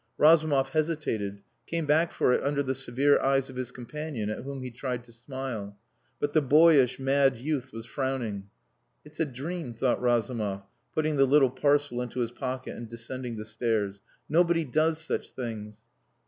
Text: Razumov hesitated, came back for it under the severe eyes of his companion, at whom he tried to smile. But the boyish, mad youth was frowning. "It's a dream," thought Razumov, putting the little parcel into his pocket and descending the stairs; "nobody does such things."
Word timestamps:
Razumov 0.17 0.69
hesitated, 0.69 1.43
came 1.67 1.85
back 1.85 2.11
for 2.11 2.33
it 2.33 2.43
under 2.43 2.63
the 2.63 2.73
severe 2.73 3.21
eyes 3.21 3.51
of 3.51 3.55
his 3.55 3.69
companion, 3.69 4.31
at 4.31 4.41
whom 4.41 4.63
he 4.63 4.71
tried 4.71 5.03
to 5.03 5.11
smile. 5.11 5.77
But 6.19 6.33
the 6.33 6.41
boyish, 6.41 6.97
mad 6.97 7.37
youth 7.37 7.71
was 7.71 7.85
frowning. 7.85 8.49
"It's 9.05 9.19
a 9.19 9.25
dream," 9.25 9.73
thought 9.73 10.01
Razumov, 10.01 10.63
putting 10.91 11.17
the 11.17 11.27
little 11.27 11.51
parcel 11.51 12.01
into 12.01 12.21
his 12.21 12.31
pocket 12.31 12.75
and 12.75 12.89
descending 12.89 13.35
the 13.35 13.45
stairs; 13.45 14.01
"nobody 14.27 14.65
does 14.65 14.97
such 14.99 15.29
things." 15.33 15.83